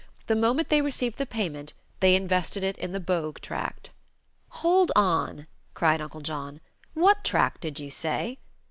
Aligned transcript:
The 0.25 0.35
moment 0.35 0.69
they 0.69 0.81
received 0.81 1.19
the 1.19 1.27
payment 1.27 1.75
they 1.99 2.15
invested 2.15 2.63
it 2.63 2.75
in 2.79 2.91
the 2.91 2.99
Bogue 2.99 3.37
tract" 3.39 3.91
"Hold 4.65 4.91
on!" 4.95 5.45
cried 5.75 6.01
Uncle 6.01 6.21
John. 6.21 6.59
"What 6.95 7.23
tract 7.23 7.61
did 7.61 7.79
you 7.79 7.91
say?" 7.91 8.39